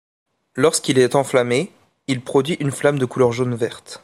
Lorsqu'il 0.55 0.97
est 0.97 1.13
enflammé, 1.13 1.71
il 2.07 2.23
produit 2.23 2.55
une 2.55 2.71
flamme 2.71 2.97
de 2.97 3.05
couleur 3.05 3.33
jaune-vert. 3.33 3.83